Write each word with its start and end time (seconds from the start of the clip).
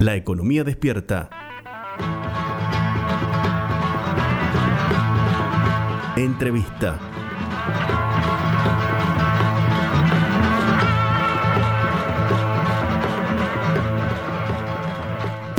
La 0.00 0.16
economía 0.16 0.64
despierta. 0.64 1.28
Entrevista. 6.16 6.98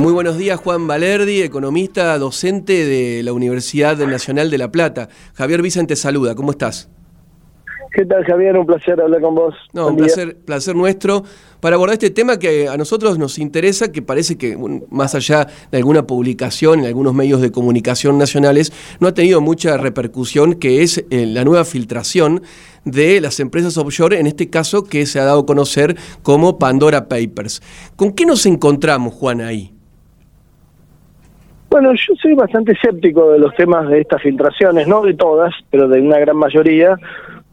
Muy 0.00 0.12
buenos 0.12 0.36
días, 0.36 0.58
Juan 0.58 0.88
Valerdi, 0.88 1.42
economista, 1.42 2.18
docente 2.18 2.84
de 2.84 3.22
la 3.22 3.32
Universidad 3.32 3.96
Nacional 3.98 4.50
de 4.50 4.58
La 4.58 4.72
Plata. 4.72 5.08
Javier 5.34 5.62
Vicente 5.62 5.94
saluda, 5.94 6.34
¿cómo 6.34 6.50
estás? 6.50 6.90
¿Qué 7.92 8.06
tal, 8.06 8.24
Javier? 8.24 8.56
Un 8.56 8.64
placer 8.64 9.00
hablar 9.00 9.20
con 9.20 9.34
vos. 9.34 9.54
No, 9.74 9.88
un 9.88 9.96
placer, 9.96 10.36
placer 10.46 10.74
nuestro 10.74 11.24
para 11.60 11.76
abordar 11.76 11.92
este 11.92 12.10
tema 12.10 12.38
que 12.38 12.66
a 12.68 12.76
nosotros 12.76 13.18
nos 13.18 13.38
interesa, 13.38 13.92
que 13.92 14.02
parece 14.02 14.36
que 14.36 14.58
más 14.90 15.14
allá 15.14 15.46
de 15.70 15.78
alguna 15.78 16.06
publicación 16.06 16.80
en 16.80 16.86
algunos 16.86 17.14
medios 17.14 17.40
de 17.40 17.52
comunicación 17.52 18.18
nacionales, 18.18 18.72
no 18.98 19.08
ha 19.08 19.14
tenido 19.14 19.40
mucha 19.40 19.76
repercusión, 19.76 20.54
que 20.54 20.82
es 20.82 21.04
eh, 21.10 21.26
la 21.26 21.44
nueva 21.44 21.64
filtración 21.64 22.42
de 22.84 23.20
las 23.20 23.38
empresas 23.40 23.76
offshore, 23.76 24.18
en 24.18 24.26
este 24.26 24.50
caso 24.50 24.84
que 24.84 25.06
se 25.06 25.20
ha 25.20 25.24
dado 25.24 25.40
a 25.40 25.46
conocer 25.46 25.94
como 26.22 26.58
Pandora 26.58 27.08
Papers. 27.08 27.62
¿Con 27.94 28.12
qué 28.12 28.26
nos 28.26 28.46
encontramos, 28.46 29.14
Juan, 29.14 29.40
ahí? 29.40 29.72
Bueno, 31.70 31.92
yo 31.94 32.14
soy 32.20 32.34
bastante 32.34 32.72
escéptico 32.72 33.30
de 33.32 33.38
los 33.38 33.54
temas 33.54 33.88
de 33.88 34.00
estas 34.00 34.20
filtraciones, 34.20 34.88
no 34.88 35.02
de 35.02 35.14
todas, 35.14 35.54
pero 35.70 35.88
de 35.88 36.00
una 36.00 36.18
gran 36.18 36.36
mayoría, 36.36 36.96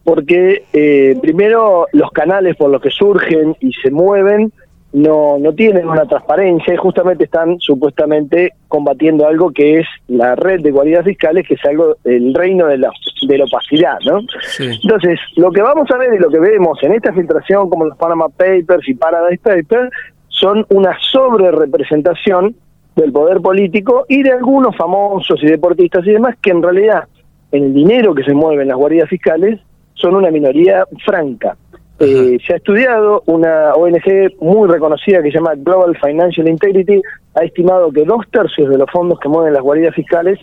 porque 0.10 0.64
eh, 0.74 1.20
primero 1.22 1.86
los 1.94 2.10
canales 2.10 2.56
por 2.56 2.72
los 2.72 2.82
que 2.82 2.90
surgen 2.90 3.56
y 3.60 3.72
se 3.74 3.92
mueven 3.92 4.52
no, 4.92 5.38
no 5.38 5.54
tienen 5.54 5.88
una 5.88 6.08
transparencia 6.08 6.74
y 6.74 6.78
justamente 6.78 7.26
están 7.26 7.60
supuestamente 7.60 8.54
combatiendo 8.68 9.28
algo 9.28 9.52
que 9.52 9.82
es 9.82 9.88
la 10.08 10.36
red 10.36 10.62
de 10.62 10.72
guaridas 10.72 11.06
fiscales, 11.06 11.48
que 11.48 11.54
es 11.54 11.64
algo 11.64 11.96
el 12.06 12.34
reino 12.34 12.66
de 12.66 12.80
la, 12.80 12.90
de 13.28 13.38
la 13.38 13.44
opacidad, 13.44 14.00
¿no? 14.04 14.22
Entonces, 14.58 15.20
lo 15.36 15.52
que 15.52 15.62
vamos 15.62 15.88
a 15.92 15.98
ver 16.00 16.16
y 16.16 16.18
lo 16.18 16.32
que 16.32 16.40
vemos 16.40 16.82
en 16.82 16.94
esta 16.94 17.14
filtración, 17.14 17.70
como 17.70 17.86
los 17.86 17.96
Panama 17.96 18.30
Papers 18.30 18.90
y 18.90 18.96
Paradise 18.96 19.44
Papers, 19.44 19.92
son 20.30 20.66
una 20.70 20.98
sobre 21.12 21.52
representación 21.52 22.56
del 22.96 23.12
poder 23.12 23.42
político 23.42 24.08
y 24.10 24.24
de 24.24 24.32
algunos 24.32 24.76
famosos 24.76 25.40
y 25.44 25.46
deportistas 25.46 26.04
y 26.08 26.14
demás 26.14 26.36
que 26.42 26.50
en 26.50 26.64
realidad 26.64 27.04
en 27.52 27.66
el 27.66 27.74
dinero 27.76 28.16
que 28.16 28.24
se 28.24 28.34
mueve 28.34 28.64
en 28.64 28.70
las 28.70 28.78
guaridas 28.78 29.08
fiscales 29.08 29.60
son 30.00 30.16
una 30.16 30.32
minoría 30.32 30.86
franca. 31.06 31.58
Eh, 32.00 32.38
se 32.46 32.54
ha 32.54 32.58
estudiado, 32.58 33.24
una 33.26 33.74
ONG 33.74 34.36
muy 34.40 34.70
reconocida 34.70 35.22
que 35.22 35.32
se 35.32 35.38
llama 35.38 35.56
Global 35.58 35.98
Financial 36.02 36.48
Integrity 36.48 37.02
ha 37.36 37.44
estimado 37.44 37.92
que 37.92 38.06
dos 38.06 38.26
tercios 38.32 38.70
de 38.70 38.78
los 38.78 38.90
fondos 38.90 39.20
que 39.20 39.28
mueven 39.28 39.54
las 39.54 39.62
guaridas 39.62 39.94
fiscales 39.94 40.40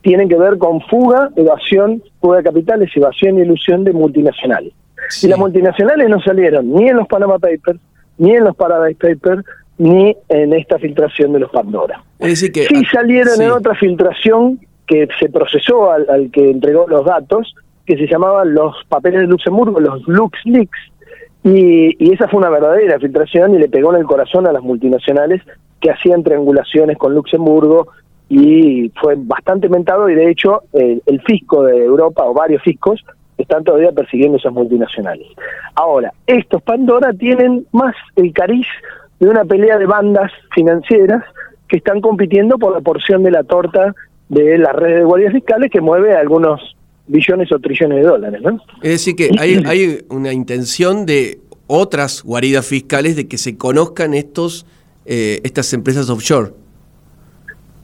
tienen 0.00 0.28
que 0.28 0.36
ver 0.36 0.56
con 0.58 0.80
fuga, 0.82 1.30
evasión, 1.36 2.02
fuga 2.20 2.38
de 2.38 2.44
capitales, 2.44 2.90
evasión 2.94 3.38
y 3.38 3.42
ilusión 3.42 3.84
de 3.84 3.92
multinacionales. 3.92 4.72
Y 5.22 5.28
las 5.28 5.38
multinacionales 5.38 6.08
no 6.08 6.20
salieron 6.20 6.72
ni 6.72 6.88
en 6.88 6.96
los 6.96 7.06
Panama 7.06 7.38
Papers, 7.38 7.80
ni 8.16 8.34
en 8.34 8.44
los 8.44 8.56
Paradise 8.56 8.98
Papers, 8.98 9.44
ni 9.76 10.16
en 10.28 10.52
esta 10.54 10.78
filtración 10.78 11.32
de 11.32 11.40
los 11.40 11.50
Pandora. 11.50 12.02
Es 12.18 12.28
decir 12.28 12.52
que, 12.52 12.66
sí 12.66 12.84
salieron 12.86 13.40
en 13.40 13.50
otra 13.50 13.74
filtración 13.74 14.58
que 14.86 15.08
se 15.18 15.28
procesó 15.28 15.90
al 15.90 16.30
que 16.32 16.50
entregó 16.50 16.86
los 16.88 17.04
datos, 17.04 17.54
que 17.86 17.96
se 17.96 18.06
llamaban 18.06 18.54
los 18.54 18.74
papeles 18.88 19.22
de 19.22 19.26
Luxemburgo, 19.26 19.80
los 19.80 20.06
LuxLeaks, 20.06 20.78
y, 21.44 22.12
esa 22.12 22.26
fue 22.28 22.38
una 22.38 22.48
verdadera 22.48 22.98
filtración 22.98 23.54
y 23.54 23.58
le 23.58 23.68
pegó 23.68 23.92
en 23.92 24.00
el 24.00 24.06
corazón 24.06 24.46
a 24.46 24.52
las 24.52 24.62
multinacionales 24.62 25.42
que 25.78 25.90
hacían 25.90 26.22
triangulaciones 26.22 26.96
con 26.96 27.14
Luxemburgo 27.14 27.88
y 28.30 28.90
fue 29.00 29.14
bastante 29.18 29.68
mentado 29.68 30.08
y 30.08 30.14
de 30.14 30.30
hecho 30.30 30.62
el, 30.72 31.02
el 31.04 31.20
fisco 31.20 31.62
de 31.64 31.84
Europa 31.84 32.24
o 32.24 32.32
varios 32.32 32.62
fiscos 32.62 33.04
están 33.36 33.62
todavía 33.62 33.92
persiguiendo 33.92 34.38
esas 34.38 34.54
multinacionales. 34.54 35.26
Ahora, 35.74 36.12
estos 36.26 36.62
Pandora 36.62 37.12
tienen 37.12 37.66
más 37.72 37.94
el 38.16 38.32
cariz 38.32 38.66
de 39.20 39.28
una 39.28 39.44
pelea 39.44 39.76
de 39.76 39.86
bandas 39.86 40.32
financieras 40.54 41.22
que 41.68 41.76
están 41.76 42.00
compitiendo 42.00 42.58
por 42.58 42.72
la 42.72 42.80
porción 42.80 43.22
de 43.22 43.30
la 43.30 43.44
torta 43.44 43.94
de 44.30 44.56
la 44.56 44.72
red 44.72 44.96
de 44.98 45.04
guardias 45.04 45.32
fiscales 45.32 45.70
que 45.70 45.80
mueve 45.82 46.14
a 46.14 46.20
algunos 46.20 46.74
billones 47.06 47.52
o 47.52 47.58
trillones 47.58 47.98
de 47.98 48.04
dólares, 48.04 48.40
¿no? 48.42 48.60
Es 48.82 48.90
decir, 48.90 49.16
que 49.16 49.30
hay, 49.38 49.62
hay 49.66 50.04
una 50.08 50.32
intención 50.32 51.06
de 51.06 51.38
otras 51.66 52.22
guaridas 52.22 52.66
fiscales 52.66 53.16
de 53.16 53.26
que 53.28 53.38
se 53.38 53.56
conozcan 53.56 54.14
estos 54.14 54.66
eh, 55.06 55.40
estas 55.44 55.72
empresas 55.74 56.08
offshore. 56.08 56.52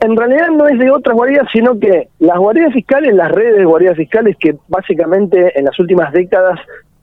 En 0.00 0.16
realidad 0.16 0.48
no 0.56 0.66
es 0.66 0.78
de 0.78 0.90
otras 0.90 1.14
guaridas, 1.14 1.46
sino 1.52 1.78
que 1.78 2.08
las 2.18 2.38
guaridas 2.38 2.72
fiscales, 2.72 3.14
las 3.14 3.30
redes 3.30 3.58
de 3.58 3.64
guaridas 3.66 3.96
fiscales 3.96 4.36
que 4.40 4.56
básicamente 4.68 5.58
en 5.58 5.66
las 5.66 5.78
últimas 5.78 6.12
décadas 6.12 6.58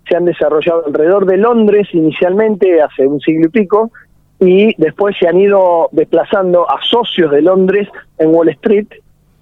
se 0.09 0.15
han 0.15 0.25
desarrollado 0.25 0.87
alrededor 0.87 1.27
de 1.27 1.37
Londres 1.37 1.87
inicialmente, 1.91 2.81
hace 2.81 3.05
un 3.05 3.19
siglo 3.19 3.45
y 3.47 3.49
pico, 3.49 3.91
y 4.39 4.73
después 4.81 5.15
se 5.19 5.27
han 5.27 5.39
ido 5.39 5.89
desplazando 5.91 6.69
a 6.69 6.79
socios 6.81 7.31
de 7.31 7.43
Londres 7.43 7.87
en 8.17 8.33
Wall 8.33 8.49
Street. 8.49 8.87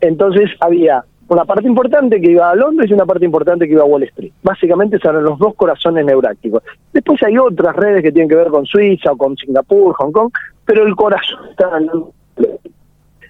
Entonces 0.02 0.50
había 0.60 1.06
una 1.28 1.46
parte 1.46 1.68
importante 1.68 2.22
que 2.22 2.32
iba 2.32 2.50
a 2.50 2.56
Londres 2.56 2.90
y 2.90 2.94
una 2.94 3.06
parte 3.06 3.26
importante 3.26 3.66
que 3.66 3.74
iba 3.74 3.82
a 3.82 3.86
Wall 3.86 4.04
Street. 4.04 4.32
Básicamente 4.44 5.00
son 5.00 5.24
los 5.24 5.40
dos 5.40 5.56
corazones 5.56 6.06
neurácticos. 6.06 6.64
Después 6.94 7.22
hay 7.24 7.38
otras 7.38 7.76
redes 7.76 8.04
que 8.04 8.12
tienen 8.12 8.30
que 8.30 8.36
ver 8.36 8.48
con 8.48 8.66
Suiza 8.66 9.12
o 9.12 9.18
con 9.18 9.36
Singapur, 9.36 9.96
Hong 9.96 10.12
Kong, 10.12 10.32
pero 10.66 10.86
el 10.86 10.96
corazón 10.96 11.40
está 11.50 11.78
en 11.78 11.88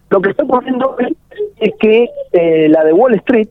Lo 0.10 0.22
que 0.22 0.30
está 0.30 0.44
ocurriendo 0.44 0.98
es 1.60 1.74
que 1.80 2.10
eh, 2.34 2.68
la 2.70 2.84
de 2.84 2.94
Wall 2.94 3.16
Street 3.16 3.50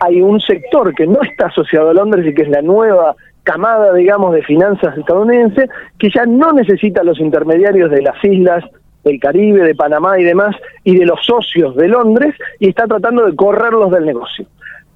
hay 0.00 0.20
un 0.20 0.40
sector 0.40 0.94
que 0.94 1.06
no 1.06 1.22
está 1.22 1.46
asociado 1.46 1.90
a 1.90 1.94
Londres 1.94 2.26
y 2.26 2.34
que 2.34 2.42
es 2.42 2.48
la 2.50 2.60
nueva 2.60 3.16
camada, 3.44 3.94
digamos, 3.94 4.34
de 4.34 4.42
finanzas 4.42 4.98
estadounidense, 4.98 5.68
que 5.98 6.10
ya 6.10 6.26
no 6.26 6.52
necesita 6.52 7.02
los 7.02 7.20
intermediarios 7.20 7.90
de 7.90 8.02
las 8.02 8.22
islas 8.24 8.64
del 9.06 9.20
Caribe, 9.20 9.62
de 9.62 9.74
Panamá 9.74 10.18
y 10.18 10.24
demás, 10.24 10.54
y 10.84 10.96
de 10.96 11.06
los 11.06 11.24
socios 11.24 11.76
de 11.76 11.88
Londres, 11.88 12.34
y 12.58 12.68
está 12.68 12.86
tratando 12.86 13.24
de 13.24 13.36
correrlos 13.36 13.90
del 13.92 14.04
negocio. 14.04 14.46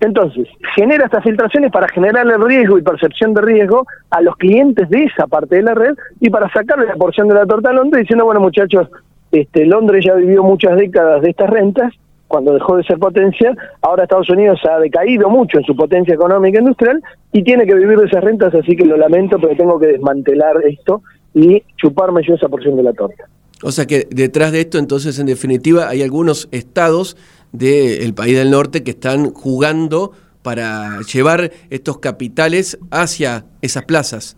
Entonces, 0.00 0.48
genera 0.74 1.04
estas 1.04 1.22
filtraciones 1.22 1.70
para 1.70 1.86
generar 1.88 2.26
el 2.26 2.42
riesgo 2.42 2.78
y 2.78 2.82
percepción 2.82 3.34
de 3.34 3.42
riesgo 3.42 3.86
a 4.10 4.20
los 4.22 4.34
clientes 4.36 4.88
de 4.88 5.04
esa 5.04 5.26
parte 5.26 5.56
de 5.56 5.62
la 5.62 5.74
red 5.74 5.94
y 6.20 6.30
para 6.30 6.50
sacarle 6.50 6.86
la 6.86 6.94
porción 6.94 7.28
de 7.28 7.34
la 7.34 7.46
torta 7.46 7.70
a 7.70 7.74
Londres 7.74 8.02
diciendo, 8.02 8.24
bueno 8.24 8.40
muchachos, 8.40 8.88
este, 9.30 9.66
Londres 9.66 10.04
ya 10.04 10.14
vivió 10.14 10.42
muchas 10.42 10.76
décadas 10.76 11.20
de 11.20 11.30
estas 11.30 11.50
rentas, 11.50 11.92
cuando 12.26 12.54
dejó 12.54 12.76
de 12.76 12.84
ser 12.84 12.98
potencia, 12.98 13.54
ahora 13.82 14.04
Estados 14.04 14.30
Unidos 14.30 14.60
ha 14.70 14.78
decaído 14.78 15.28
mucho 15.28 15.58
en 15.58 15.64
su 15.64 15.76
potencia 15.76 16.14
económica 16.14 16.58
e 16.58 16.62
industrial 16.62 17.02
y 17.32 17.42
tiene 17.42 17.66
que 17.66 17.74
vivir 17.74 17.98
de 17.98 18.06
esas 18.06 18.24
rentas, 18.24 18.54
así 18.54 18.76
que 18.76 18.86
lo 18.86 18.96
lamento, 18.96 19.38
pero 19.38 19.54
tengo 19.56 19.78
que 19.78 19.88
desmantelar 19.88 20.56
esto 20.64 21.02
y 21.34 21.62
chuparme 21.76 22.22
yo 22.22 22.34
esa 22.34 22.48
porción 22.48 22.76
de 22.76 22.84
la 22.84 22.92
torta. 22.92 23.24
O 23.62 23.72
sea 23.72 23.86
que 23.86 24.06
detrás 24.10 24.52
de 24.52 24.60
esto, 24.60 24.78
entonces, 24.78 25.18
en 25.18 25.26
definitiva, 25.26 25.88
hay 25.88 26.02
algunos 26.02 26.48
estados 26.50 27.16
del 27.52 28.14
país 28.14 28.36
del 28.36 28.50
norte 28.50 28.82
que 28.82 28.92
están 28.92 29.32
jugando 29.32 30.12
para 30.42 31.00
llevar 31.02 31.50
estos 31.68 31.98
capitales 31.98 32.78
hacia 32.90 33.44
esas 33.60 33.84
plazas. 33.84 34.36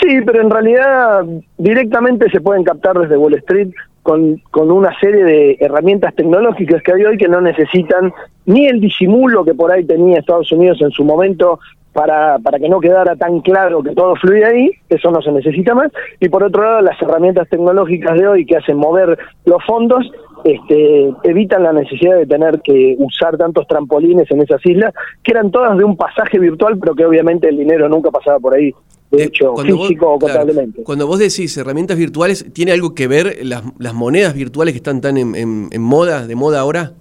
Sí, 0.00 0.20
pero 0.26 0.42
en 0.42 0.50
realidad 0.50 1.24
directamente 1.56 2.28
se 2.30 2.40
pueden 2.40 2.64
captar 2.64 2.98
desde 2.98 3.16
Wall 3.16 3.34
Street 3.34 3.68
con, 4.02 4.36
con 4.50 4.70
una 4.70 4.90
serie 4.98 5.24
de 5.24 5.56
herramientas 5.60 6.14
tecnológicas 6.14 6.82
que 6.82 6.92
hay 6.92 7.04
hoy 7.04 7.16
que 7.16 7.28
no 7.28 7.40
necesitan 7.40 8.12
ni 8.44 8.66
el 8.66 8.80
disimulo 8.80 9.44
que 9.44 9.54
por 9.54 9.70
ahí 9.70 9.84
tenía 9.84 10.18
Estados 10.18 10.50
Unidos 10.52 10.78
en 10.82 10.90
su 10.90 11.04
momento 11.04 11.60
para, 11.94 12.38
para 12.40 12.58
que 12.58 12.68
no 12.68 12.80
quedara 12.80 13.16
tan 13.16 13.40
claro 13.40 13.82
que 13.82 13.94
todo 13.94 14.16
fluye 14.16 14.44
ahí, 14.44 14.70
eso 14.88 15.10
no 15.10 15.22
se 15.22 15.30
necesita 15.30 15.74
más, 15.74 15.90
y 16.20 16.28
por 16.28 16.42
otro 16.42 16.62
lado 16.62 16.80
las 16.82 17.00
herramientas 17.00 17.48
tecnológicas 17.48 18.18
de 18.18 18.26
hoy 18.26 18.44
que 18.44 18.56
hacen 18.56 18.76
mover 18.76 19.16
los 19.46 19.64
fondos 19.64 20.04
este, 20.42 21.14
evitan 21.22 21.62
la 21.62 21.72
necesidad 21.72 22.16
de 22.16 22.26
tener 22.26 22.60
que 22.60 22.96
usar 22.98 23.38
tantos 23.38 23.66
trampolines 23.66 24.30
en 24.30 24.42
esas 24.42 24.60
islas, 24.66 24.92
que 25.22 25.30
eran 25.30 25.50
todas 25.50 25.78
de 25.78 25.84
un 25.84 25.96
pasaje 25.96 26.38
virtual, 26.38 26.78
pero 26.78 26.94
que 26.94 27.06
obviamente 27.06 27.48
el 27.48 27.56
dinero 27.56 27.88
nunca 27.88 28.10
pasaba 28.10 28.38
por 28.40 28.54
ahí, 28.54 28.74
de 29.10 29.22
eh, 29.22 29.26
hecho, 29.26 29.56
físico 29.56 30.14
o 30.14 30.18
contablemente. 30.18 30.82
cuando 30.82 31.06
vos 31.06 31.20
decís 31.20 31.56
herramientas 31.56 31.96
virtuales, 31.96 32.52
¿tiene 32.52 32.72
algo 32.72 32.94
que 32.94 33.06
ver 33.06 33.38
las, 33.42 33.62
las 33.78 33.94
monedas 33.94 34.34
virtuales 34.34 34.74
que 34.74 34.78
están 34.78 35.00
tan 35.00 35.16
en, 35.16 35.34
en 35.70 35.80
moda, 35.80 36.26
de 36.26 36.34
moda 36.34 36.60
ahora? 36.60 36.92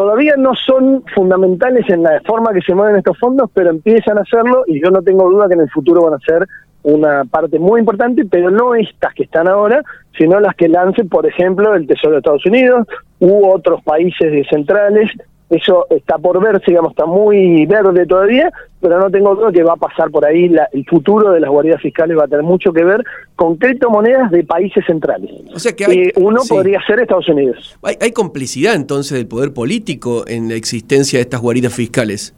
Todavía 0.00 0.32
no 0.38 0.54
son 0.54 1.04
fundamentales 1.14 1.84
en 1.90 2.02
la 2.02 2.22
forma 2.26 2.54
que 2.54 2.62
se 2.62 2.74
mueven 2.74 2.96
estos 2.96 3.18
fondos, 3.18 3.50
pero 3.52 3.68
empiezan 3.68 4.16
a 4.16 4.22
hacerlo 4.22 4.64
y 4.66 4.82
yo 4.82 4.90
no 4.90 5.02
tengo 5.02 5.28
duda 5.28 5.46
que 5.46 5.52
en 5.52 5.60
el 5.60 5.70
futuro 5.70 6.00
van 6.04 6.14
a 6.14 6.18
ser 6.20 6.48
una 6.82 7.26
parte 7.26 7.58
muy 7.58 7.80
importante, 7.80 8.24
pero 8.24 8.50
no 8.50 8.74
estas 8.74 9.12
que 9.12 9.24
están 9.24 9.46
ahora, 9.46 9.82
sino 10.16 10.40
las 10.40 10.54
que 10.56 10.70
lance, 10.70 11.04
por 11.04 11.26
ejemplo, 11.26 11.74
el 11.74 11.86
Tesoro 11.86 12.12
de 12.12 12.20
Estados 12.20 12.46
Unidos 12.46 12.86
u 13.18 13.46
otros 13.46 13.82
países 13.82 14.46
centrales 14.48 15.10
Eso 15.50 15.86
está 15.90 16.16
por 16.16 16.40
verse, 16.40 16.66
digamos, 16.68 16.92
está 16.92 17.06
muy 17.06 17.66
verde 17.66 18.06
todavía, 18.06 18.52
pero 18.80 19.00
no 19.00 19.10
tengo 19.10 19.34
duda 19.34 19.50
que 19.50 19.64
va 19.64 19.72
a 19.72 19.76
pasar 19.76 20.08
por 20.08 20.24
ahí. 20.24 20.48
el 20.72 20.86
futuro 20.86 21.32
de 21.32 21.40
las 21.40 21.50
guaridas 21.50 21.82
fiscales 21.82 22.16
va 22.16 22.24
a 22.24 22.28
tener 22.28 22.44
mucho 22.44 22.72
que 22.72 22.84
ver 22.84 23.02
con 23.34 23.56
criptomonedas 23.56 24.30
de 24.30 24.44
países 24.44 24.84
centrales. 24.86 25.28
O 25.52 25.58
sea 25.58 25.72
que 25.72 25.86
hay, 25.86 26.12
uno 26.14 26.42
podría 26.48 26.80
ser 26.86 27.00
Estados 27.00 27.28
Unidos. 27.28 27.76
Hay, 27.82 27.96
hay, 28.00 28.12
complicidad 28.12 28.76
entonces 28.76 29.18
del 29.18 29.26
poder 29.26 29.52
político 29.52 30.24
en 30.28 30.48
la 30.48 30.54
existencia 30.54 31.18
de 31.18 31.22
estas 31.22 31.40
guaridas 31.40 31.74
fiscales. 31.74 32.32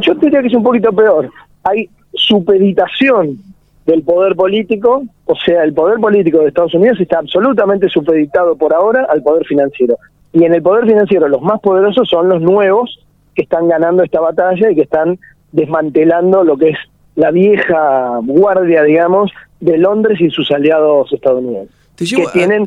Yo 0.00 0.14
diría 0.14 0.42
que 0.42 0.46
es 0.46 0.54
un 0.54 0.62
poquito 0.62 0.92
peor. 0.92 1.28
Hay 1.64 1.90
supeditación 2.14 3.38
del 3.84 4.02
poder 4.02 4.36
político, 4.36 5.02
o 5.24 5.34
sea, 5.34 5.64
el 5.64 5.74
poder 5.74 5.98
político 5.98 6.38
de 6.38 6.48
Estados 6.48 6.74
Unidos 6.74 7.00
está 7.00 7.18
absolutamente 7.18 7.88
supeditado 7.88 8.56
por 8.56 8.72
ahora 8.72 9.06
al 9.10 9.22
poder 9.22 9.44
financiero. 9.44 9.96
Y 10.32 10.44
en 10.44 10.54
el 10.54 10.62
poder 10.62 10.86
financiero 10.86 11.28
los 11.28 11.42
más 11.42 11.60
poderosos 11.60 12.08
son 12.08 12.28
los 12.28 12.40
nuevos 12.40 12.98
que 13.34 13.42
están 13.42 13.68
ganando 13.68 14.02
esta 14.02 14.20
batalla 14.20 14.70
y 14.70 14.74
que 14.74 14.82
están 14.82 15.18
desmantelando 15.52 16.44
lo 16.44 16.56
que 16.56 16.70
es 16.70 16.78
la 17.14 17.30
vieja 17.30 18.18
guardia, 18.22 18.82
digamos, 18.82 19.30
de 19.60 19.78
Londres 19.78 20.20
y 20.20 20.30
sus 20.30 20.50
aliados 20.50 21.12
estadounidenses, 21.12 21.74
que 21.96 22.24
tienen 22.32 22.66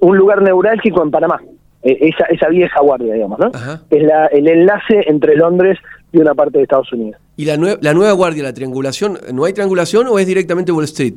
un, 0.00 0.16
lugar 0.16 0.42
neurálgico 0.42 1.02
en 1.02 1.10
Panamá, 1.10 1.40
e, 1.82 2.08
esa, 2.08 2.24
esa 2.24 2.48
vieja 2.48 2.80
guardia, 2.80 3.14
digamos, 3.14 3.38
¿no? 3.38 3.50
Es 3.90 4.02
la, 4.02 4.26
el 4.26 4.48
enlace 4.48 5.04
entre 5.06 5.36
Londres 5.36 5.78
y 6.12 6.18
una 6.18 6.34
parte 6.34 6.58
de 6.58 6.64
Estados 6.64 6.92
Unidos. 6.92 7.20
¿Y 7.36 7.44
la, 7.44 7.56
la 7.80 7.94
nueva 7.94 8.12
guardia, 8.12 8.42
la 8.42 8.54
triangulación, 8.54 9.18
no 9.32 9.44
hay 9.44 9.52
triangulación 9.52 10.06
o 10.08 10.18
es 10.18 10.26
directamente 10.26 10.72
Wall 10.72 10.84
Street? 10.84 11.14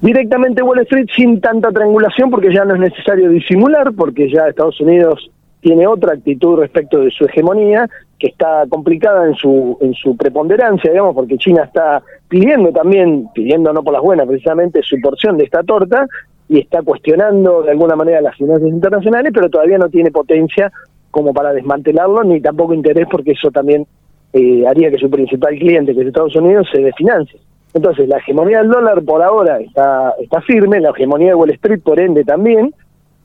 Directamente 0.00 0.62
Wall 0.62 0.80
Street 0.80 1.08
sin 1.14 1.40
tanta 1.40 1.72
triangulación 1.72 2.30
porque 2.30 2.52
ya 2.52 2.64
no 2.64 2.74
es 2.74 2.80
necesario 2.80 3.30
disimular, 3.30 3.92
porque 3.94 4.30
ya 4.30 4.48
Estados 4.48 4.80
Unidos 4.80 5.30
tiene 5.60 5.86
otra 5.86 6.12
actitud 6.12 6.60
respecto 6.60 7.00
de 7.00 7.10
su 7.10 7.24
hegemonía, 7.24 7.88
que 8.18 8.28
está 8.28 8.64
complicada 8.68 9.26
en 9.26 9.34
su, 9.34 9.76
en 9.80 9.94
su 9.94 10.16
preponderancia, 10.16 10.90
digamos, 10.90 11.14
porque 11.14 11.38
China 11.38 11.64
está 11.64 12.02
pidiendo 12.28 12.70
también, 12.72 13.28
pidiendo 13.34 13.72
no 13.72 13.82
por 13.82 13.94
las 13.94 14.02
buenas, 14.02 14.26
precisamente 14.26 14.82
su 14.82 15.00
porción 15.00 15.38
de 15.38 15.44
esta 15.44 15.62
torta, 15.62 16.06
y 16.48 16.60
está 16.60 16.82
cuestionando 16.82 17.62
de 17.62 17.72
alguna 17.72 17.96
manera 17.96 18.20
las 18.20 18.36
finanzas 18.36 18.68
internacionales, 18.68 19.32
pero 19.34 19.50
todavía 19.50 19.78
no 19.78 19.88
tiene 19.88 20.10
potencia 20.10 20.70
como 21.10 21.32
para 21.32 21.52
desmantelarlo, 21.52 22.22
ni 22.22 22.40
tampoco 22.40 22.74
interés 22.74 23.08
porque 23.10 23.32
eso 23.32 23.50
también 23.50 23.86
eh, 24.32 24.64
haría 24.66 24.90
que 24.90 24.98
su 24.98 25.10
principal 25.10 25.58
cliente, 25.58 25.94
que 25.94 26.02
es 26.02 26.06
Estados 26.06 26.36
Unidos, 26.36 26.68
se 26.70 26.82
desfinancie. 26.82 27.40
Entonces, 27.76 28.08
la 28.08 28.16
hegemonía 28.16 28.60
del 28.60 28.70
dólar 28.70 29.02
por 29.02 29.22
ahora 29.22 29.60
está, 29.60 30.14
está 30.18 30.40
firme, 30.40 30.80
la 30.80 30.92
hegemonía 30.92 31.28
de 31.28 31.34
Wall 31.34 31.50
Street 31.50 31.82
por 31.84 32.00
ende 32.00 32.24
también, 32.24 32.72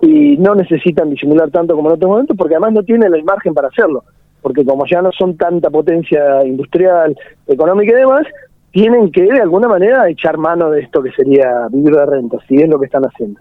y 0.01 0.35
no 0.35 0.55
necesitan 0.55 1.09
disimular 1.09 1.49
tanto 1.51 1.73
como 1.73 1.87
en 1.87 1.95
otros 1.95 2.11
momentos, 2.11 2.35
porque 2.35 2.55
además 2.55 2.73
no 2.73 2.83
tienen 2.83 3.13
el 3.13 3.23
margen 3.23 3.53
para 3.53 3.69
hacerlo, 3.69 4.03
porque 4.41 4.65
como 4.65 4.85
ya 4.85 5.01
no 5.01 5.09
son 5.13 5.37
tanta 5.37 5.69
potencia 5.69 6.45
industrial, 6.45 7.15
económica 7.47 7.93
y 7.93 7.99
demás, 7.99 8.27
tienen 8.71 9.09
que 9.09 9.21
de 9.23 9.39
alguna 9.39 9.69
manera 9.69 10.09
echar 10.09 10.37
mano 10.37 10.69
de 10.69 10.81
esto 10.81 11.01
que 11.01 11.13
sería 11.13 11.69
vivir 11.71 11.95
de 11.95 12.05
renta, 12.05 12.37
si 12.49 12.55
es 12.55 12.67
lo 12.67 12.77
que 12.77 12.87
están 12.87 13.05
haciendo. 13.05 13.39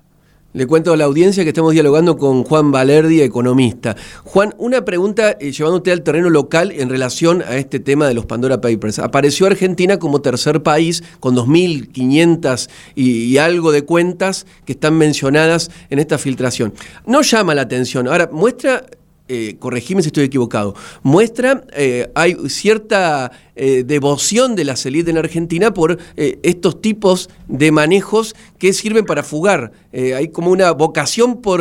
Le 0.52 0.66
cuento 0.66 0.92
a 0.92 0.96
la 0.96 1.04
audiencia 1.04 1.44
que 1.44 1.50
estamos 1.50 1.74
dialogando 1.74 2.16
con 2.18 2.42
Juan 2.42 2.72
Valerdi, 2.72 3.22
economista. 3.22 3.96
Juan, 4.24 4.52
una 4.58 4.84
pregunta 4.84 5.36
eh, 5.38 5.52
llevándote 5.52 5.92
al 5.92 6.02
terreno 6.02 6.28
local 6.28 6.72
en 6.72 6.88
relación 6.88 7.42
a 7.42 7.56
este 7.56 7.78
tema 7.78 8.08
de 8.08 8.14
los 8.14 8.26
Pandora 8.26 8.60
Papers. 8.60 8.98
Apareció 8.98 9.46
Argentina 9.46 10.00
como 10.00 10.22
tercer 10.22 10.64
país 10.64 11.04
con 11.20 11.36
2.500 11.36 12.68
y, 12.96 13.10
y 13.26 13.38
algo 13.38 13.70
de 13.70 13.82
cuentas 13.84 14.44
que 14.64 14.72
están 14.72 14.98
mencionadas 14.98 15.70
en 15.88 16.00
esta 16.00 16.18
filtración. 16.18 16.74
No 17.06 17.22
llama 17.22 17.54
la 17.54 17.62
atención. 17.62 18.08
Ahora, 18.08 18.28
muestra 18.32 18.84
eh, 19.30 19.56
corregime 19.58 20.02
si 20.02 20.08
estoy 20.08 20.24
equivocado, 20.24 20.74
muestra, 21.04 21.62
eh, 21.76 22.10
hay 22.16 22.34
cierta 22.48 23.30
eh, 23.54 23.84
devoción 23.84 24.56
de 24.56 24.64
la 24.64 24.74
élites 24.84 25.08
en 25.08 25.18
Argentina 25.18 25.72
por 25.72 25.98
eh, 26.16 26.38
estos 26.42 26.80
tipos 26.80 27.30
de 27.46 27.70
manejos 27.70 28.34
que 28.58 28.72
sirven 28.72 29.04
para 29.04 29.22
fugar. 29.22 29.70
hay 29.92 30.28
como 30.28 30.50
una 30.50 30.72
vocación 30.72 31.40
por 31.40 31.60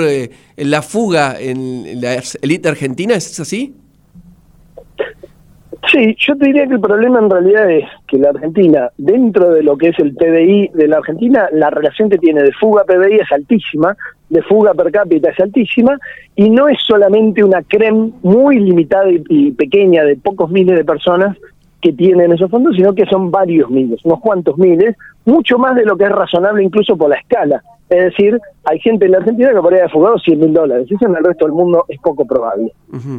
la 0.58 0.82
fuga 0.82 1.40
en 1.40 2.02
la 2.02 2.24
élite 2.42 2.70
argentina, 2.70 3.14
¿es 3.16 3.40
así? 3.40 3.76
Sí, 5.92 6.16
yo 6.20 6.36
te 6.38 6.46
diría 6.46 6.68
que 6.68 6.74
el 6.74 6.82
problema 6.82 7.20
en 7.20 7.30
realidad 7.30 7.72
es 7.72 7.86
que 8.08 8.18
la 8.18 8.30
Argentina, 8.30 8.92
dentro 8.98 9.52
de 9.52 9.64
lo 9.64 9.78
que 9.78 9.90
es 9.90 10.00
el 10.00 10.14
PBI 10.14 10.72
de 10.74 10.88
la 10.88 10.98
Argentina, 10.98 11.50
la 11.52 11.70
relación 11.70 12.10
que 12.10 12.18
tiene 12.18 12.44
de 12.44 12.52
fuga 12.54 12.84
PBI 12.84 13.16
es 13.16 13.32
altísima, 13.32 13.96
de 14.30 14.42
fuga 14.44 14.74
per 14.74 14.92
cápita 14.92 15.32
es 15.32 15.40
altísima, 15.40 15.98
y 16.36 16.50
no 16.50 16.68
es 16.68 16.80
solamente 16.86 17.44
una 17.44 17.62
creme 17.64 18.12
muy 18.22 18.60
limitada 18.60 19.06
y, 19.10 19.52
pequeña 19.52 20.04
de 20.04 20.16
pocos 20.16 20.50
miles 20.50 20.78
de 20.78 20.86
personas 20.86 21.36
que 21.82 21.94
tienen 21.94 22.32
esos 22.32 22.52
fondos, 22.52 22.76
sino 22.76 22.94
que 22.94 23.06
son 23.06 23.32
varios 23.32 23.70
miles, 23.70 24.00
unos 24.04 24.20
cuantos 24.20 24.58
miles, 24.58 24.96
mucho 25.26 25.58
más 25.58 25.76
de 25.76 25.86
lo 25.86 25.98
que 25.98 26.06
es 26.06 26.12
razonable 26.12 26.64
incluso 26.64 26.98
por 26.98 27.10
la 27.10 27.16
escala. 27.16 27.64
Es 27.90 28.04
decir, 28.04 28.40
hay 28.66 28.80
gente 28.80 29.06
en 29.06 29.14
la 29.14 29.18
Argentina 29.18 29.50
que 29.50 29.62
podría 29.62 29.80
haber 29.80 29.92
fugado 29.92 30.20
100 30.20 30.40
mil 30.40 30.54
dólares. 30.54 30.88
Eso 30.90 31.08
en 31.08 31.16
el 31.16 31.24
resto 31.24 31.46
del 31.46 31.56
mundo 31.56 31.86
es 31.88 32.00
poco 32.00 32.26
probable. 32.26 32.72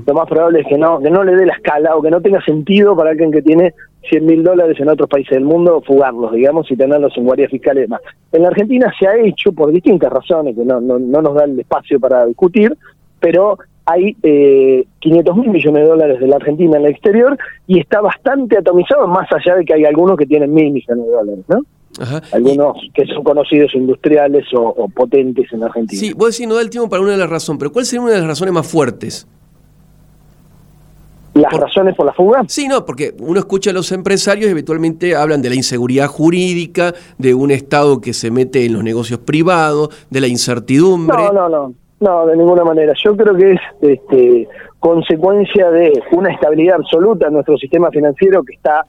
Lo 0.07 0.15
más 0.15 0.29
probable 0.29 0.61
es 0.61 0.67
que 0.69 0.79
no, 0.79 1.01
que 1.01 1.11
no 1.11 1.25
le 1.25 1.35
dé 1.35 1.47
la 1.47 1.55
escala 1.55 1.97
o 1.97 2.03
que 2.03 2.11
no 2.11 2.21
tenga 2.21 2.41
sentido 2.43 2.97
para 2.97 3.11
alguien 3.11 3.33
que 3.33 3.43
tiene 3.43 3.75
100 4.09 4.25
mil 4.25 4.45
dólares 4.45 4.79
en 4.79 4.89
otros 4.89 5.09
países 5.09 5.33
del 5.33 5.45
mundo 5.45 5.83
fugarlos, 5.85 6.33
digamos, 6.33 6.71
y 6.71 6.77
tenerlos 6.77 7.17
en 7.17 7.25
guardias 7.25 7.51
fiscales 7.51 7.81
y 7.81 7.83
demás. 7.83 8.01
En 8.31 8.43
la 8.43 8.49
Argentina 8.49 8.93
se 8.99 9.09
ha 9.09 9.17
hecho 9.17 9.53
por 9.53 9.73
distintas 9.73 10.13
razones 10.13 10.55
que 10.55 10.65
no, 10.65 10.81
no, 10.81 10.99
no 10.99 11.21
nos 11.21 11.35
da 11.35 11.45
el 11.45 11.59
espacio 11.59 11.99
para 11.99 12.25
discutir, 12.27 12.77
pero 13.19 13.59
hay 13.87 14.17
eh, 14.23 14.85
500 15.01 15.37
mil 15.37 15.51
millones 15.51 15.83
de 15.83 15.89
dólares 15.89 16.21
de 16.21 16.29
la 16.29 16.37
Argentina 16.37 16.77
en 16.77 16.85
el 16.85 16.93
exterior 16.93 17.37
y 17.67 17.81
está 17.81 18.01
bastante 18.01 18.57
atomizado, 18.57 19.09
más 19.09 19.27
allá 19.33 19.57
de 19.57 19.65
que 19.65 19.75
hay 19.75 19.85
algunos 19.85 20.17
que 20.17 20.27
tienen 20.27 20.55
mil 20.55 20.71
millones 20.71 21.07
de 21.07 21.11
dólares, 21.11 21.45
¿no? 21.49 21.63
Algunos 22.33 22.77
que 22.95 23.05
son 23.07 23.25
conocidos 23.25 23.75
industriales 23.75 24.47
o, 24.55 24.89
potentes 24.89 25.53
en 25.53 25.65
Argentina. 25.65 26.01
Sí, 26.01 26.13
vos 26.13 26.31
decís 26.31 26.49
no 26.49 26.55
da 26.55 26.63
el 26.63 26.71
tiempo 26.71 26.89
para 26.89 27.03
una 27.03 27.13
de 27.13 27.19
las 27.19 27.29
razones, 27.29 27.59
pero 27.59 27.73
¿cuál 27.73 27.85
sería 27.85 28.03
una 28.03 28.13
de 28.13 28.19
las 28.19 28.29
razones 28.29 28.55
más 28.55 28.67
fuertes? 28.67 29.27
¿Las 31.35 31.53
razones 31.53 31.95
por 31.95 32.07
la 32.07 32.13
fuga? 32.13 32.43
Sí, 32.49 32.67
no, 32.67 32.85
porque 32.85 33.15
uno 33.21 33.39
escucha 33.39 33.71
a 33.71 33.73
los 33.73 33.93
empresarios 33.93 34.49
y 34.49 34.51
habitualmente 34.51 35.15
hablan 35.15 35.41
de 35.43 35.49
la 35.49 35.55
inseguridad 35.55 36.07
jurídica, 36.09 36.93
de 37.19 37.35
un 37.35 37.51
Estado 37.51 38.01
que 38.01 38.13
se 38.13 38.31
mete 38.31 38.67
en 38.67 38.73
los 38.73 38.83
negocios 38.83 39.21
privados, 39.21 40.07
de 40.11 40.21
la 40.21 40.27
incertidumbre. 40.27 41.17
No, 41.17 41.33
no, 41.33 41.49
no, 41.49 41.75
no, 42.01 42.27
de 42.27 42.37
ninguna 42.37 42.65
manera. 42.65 42.95
Yo 43.03 43.17
creo 43.17 43.35
que 43.37 43.53
es 43.53 43.61
este, 43.81 44.49
consecuencia 44.81 45.71
de 45.71 45.93
una 46.13 46.33
estabilidad 46.33 46.77
absoluta 46.77 47.29
en 47.29 47.35
nuestro 47.35 47.57
sistema 47.59 47.91
financiero 47.91 48.43
que 48.43 48.55
está 48.55 48.85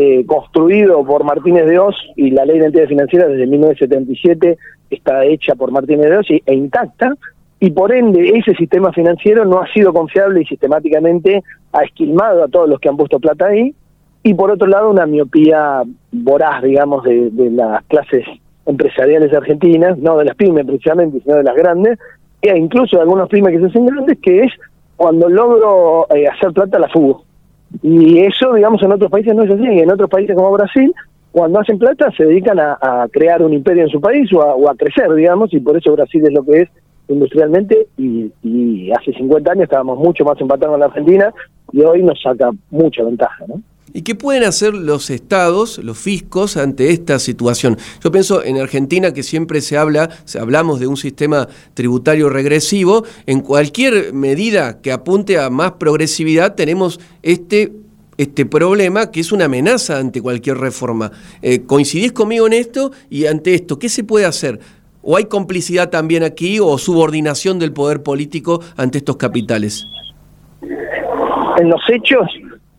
eh, 0.00 0.24
construido 0.26 1.04
por 1.04 1.24
Martínez 1.24 1.66
de 1.66 1.78
Oz 1.78 1.96
y 2.14 2.30
la 2.30 2.44
ley 2.44 2.60
de 2.60 2.66
entidades 2.66 2.88
financieras 2.88 3.30
desde 3.30 3.48
1977 3.48 4.56
está 4.90 5.24
hecha 5.24 5.56
por 5.56 5.72
Martínez 5.72 6.08
de 6.08 6.16
Oz 6.18 6.26
e 6.30 6.54
intacta, 6.54 7.14
y 7.58 7.70
por 7.70 7.92
ende 7.92 8.30
ese 8.36 8.54
sistema 8.54 8.92
financiero 8.92 9.44
no 9.44 9.60
ha 9.60 9.66
sido 9.72 9.92
confiable 9.92 10.42
y 10.42 10.44
sistemáticamente 10.44 11.42
ha 11.72 11.82
esquilmado 11.82 12.44
a 12.44 12.48
todos 12.48 12.68
los 12.68 12.78
que 12.78 12.88
han 12.88 12.96
puesto 12.96 13.18
plata 13.18 13.46
ahí, 13.46 13.74
y 14.22 14.34
por 14.34 14.52
otro 14.52 14.68
lado 14.68 14.90
una 14.90 15.06
miopía 15.06 15.82
voraz, 16.12 16.62
digamos, 16.62 17.02
de, 17.02 17.50
las 17.50 17.82
clases 17.86 18.24
empresariales 18.66 19.32
argentinas, 19.34 19.98
no 19.98 20.16
de 20.18 20.26
las 20.26 20.36
pymes 20.36 20.64
precisamente, 20.64 21.20
sino 21.20 21.36
de 21.36 21.42
las 21.42 21.56
grandes, 21.56 21.98
e 22.40 22.56
incluso 22.56 22.96
de 22.96 23.02
algunas 23.02 23.28
pymes 23.28 23.52
que 23.52 23.60
se 23.60 23.66
hacen 23.66 23.86
grandes, 23.86 24.18
que 24.20 24.42
es 24.44 24.52
cuando 24.94 25.28
logro 25.28 26.06
eh, 26.14 26.28
hacer 26.28 26.52
plata 26.52 26.78
la 26.78 26.88
fugo. 26.88 27.24
Y 27.82 28.20
eso, 28.20 28.54
digamos, 28.54 28.82
en 28.82 28.92
otros 28.92 29.10
países 29.10 29.34
no 29.34 29.42
es 29.42 29.50
así. 29.50 29.66
En 29.66 29.90
otros 29.90 30.08
países 30.08 30.34
como 30.34 30.52
Brasil, 30.52 30.92
cuando 31.32 31.60
hacen 31.60 31.78
plata, 31.78 32.10
se 32.16 32.24
dedican 32.24 32.58
a, 32.58 33.06
crear 33.12 33.42
un 33.42 33.52
imperio 33.52 33.84
en 33.84 33.90
su 33.90 34.00
país 34.00 34.30
o 34.32 34.68
a, 34.68 34.74
crecer, 34.74 35.12
digamos, 35.14 35.52
y 35.52 35.60
por 35.60 35.76
eso 35.76 35.92
Brasil 35.92 36.22
es 36.26 36.32
lo 36.32 36.44
que 36.44 36.62
es 36.62 36.68
industrialmente. 37.08 37.88
Y, 37.96 38.32
y 38.42 38.90
hace 38.92 39.12
50 39.12 39.52
años 39.52 39.64
estábamos 39.64 39.98
mucho 39.98 40.24
más 40.24 40.40
empatados 40.40 40.74
con 40.74 40.80
la 40.80 40.86
Argentina 40.86 41.32
y 41.72 41.82
hoy 41.82 42.02
nos 42.02 42.20
saca 42.20 42.50
mucha 42.70 43.02
ventaja, 43.04 43.44
¿no? 43.46 43.60
¿Y 43.92 44.02
qué 44.02 44.14
pueden 44.14 44.44
hacer 44.44 44.74
los 44.74 45.10
estados, 45.10 45.78
los 45.78 45.98
fiscos, 45.98 46.56
ante 46.56 46.90
esta 46.90 47.18
situación? 47.18 47.78
Yo 48.02 48.10
pienso 48.10 48.44
en 48.44 48.58
Argentina 48.58 49.12
que 49.12 49.22
siempre 49.22 49.60
se 49.60 49.76
habla, 49.76 50.10
hablamos 50.38 50.80
de 50.80 50.86
un 50.86 50.96
sistema 50.96 51.48
tributario 51.74 52.28
regresivo, 52.28 53.04
en 53.26 53.40
cualquier 53.40 54.12
medida 54.12 54.80
que 54.80 54.92
apunte 54.92 55.38
a 55.38 55.50
más 55.50 55.72
progresividad 55.72 56.54
tenemos 56.54 57.00
este 57.22 57.72
este 58.18 58.44
problema 58.46 59.12
que 59.12 59.20
es 59.20 59.30
una 59.30 59.44
amenaza 59.44 59.98
ante 59.98 60.20
cualquier 60.20 60.58
reforma. 60.58 61.12
Eh, 61.40 61.62
¿Coincidís 61.62 62.12
conmigo 62.12 62.48
en 62.48 62.52
esto? 62.52 62.90
Y 63.08 63.26
ante 63.26 63.54
esto, 63.54 63.78
¿qué 63.78 63.88
se 63.88 64.02
puede 64.02 64.26
hacer? 64.26 64.58
¿O 65.02 65.16
hay 65.16 65.26
complicidad 65.26 65.88
también 65.88 66.24
aquí 66.24 66.58
o 66.58 66.76
subordinación 66.78 67.60
del 67.60 67.72
poder 67.72 68.02
político 68.02 68.60
ante 68.76 68.98
estos 68.98 69.16
capitales? 69.16 69.86
En 70.60 71.68
los 71.70 71.80
hechos, 71.88 72.26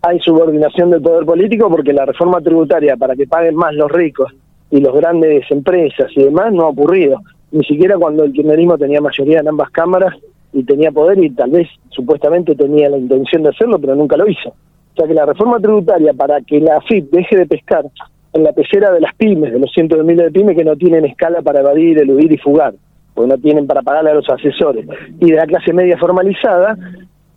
hay 0.01 0.20
subordinación 0.20 0.91
del 0.91 1.01
poder 1.01 1.25
político 1.25 1.70
porque 1.70 1.94
la 1.94 2.06
reforma 2.06 2.39
tributaria 2.41 2.96
para 2.96 3.15
que 3.15 3.27
paguen 3.27 3.56
más 3.56 3.74
los 3.74 3.91
ricos 3.91 4.34
y 4.72 4.79
los 4.79 4.96
grandes 4.96 5.50
empresas 5.50 6.12
y 6.15 6.24
demás 6.24 6.53
no 6.53 6.63
ha 6.63 6.70
ocurrido. 6.70 7.22
Ni 7.51 7.63
siquiera 7.65 7.98
cuando 7.98 8.24
el 8.24 8.32
kirchnerismo 8.32 8.77
tenía 8.77 9.01
mayoría 9.01 9.39
en 9.39 9.48
ambas 9.48 9.70
cámaras 9.72 10.13
y 10.53 10.63
tenía 10.63 10.91
poder 10.91 11.24
y 11.24 11.32
tal 11.32 11.51
vez 11.51 11.68
supuestamente 11.89 12.56
tenía 12.56 12.89
la 12.89 12.98
intención 12.98 13.44
de 13.44 13.50
hacerlo, 13.50 13.79
pero 13.79 13.96
nunca 13.96 14.15
lo 14.18 14.27
hizo. 14.27 14.50
O 14.50 14.96
sea 14.96 15.08
que 15.08 15.13
la 15.13 15.25
reforma 15.25 15.60
tributaria 15.60 16.13
para 16.13 16.41
que 16.41 16.60
la 16.60 16.77
AFIP 16.77 17.12
deje 17.12 17.38
de 17.38 17.46
pescar 17.46 17.86
en 18.34 18.44
la 18.44 18.51
pecera 18.51 18.91
de 18.91 19.01
las 19.01 19.13
pymes, 19.15 19.51
de 19.51 19.60
los 19.60 19.72
cientos 19.72 19.98
de 19.98 20.03
miles 20.03 20.25
de 20.25 20.32
pymes 20.32 20.56
que 20.56 20.63
no 20.63 20.75
tienen 20.75 21.06
escala 21.06 21.41
para 21.41 21.62
evadir, 21.62 21.98
eludir 22.00 22.32
y 22.32 22.38
fugar, 22.38 22.74
porque 23.13 23.29
no 23.29 23.38
tienen 23.38 23.65
para 23.65 23.82
pagarle 23.82 24.12
a 24.12 24.15
los 24.15 24.29
asesores, 24.29 24.86
y 25.20 25.32
de 25.32 25.38
la 25.38 25.46
clase 25.46 25.74
media 25.74 25.98
formalizada, 25.98 26.77